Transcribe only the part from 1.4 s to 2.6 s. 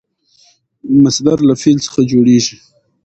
له فعل څخه جوړېږي.